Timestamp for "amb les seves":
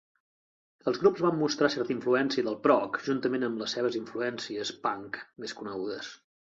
3.51-4.01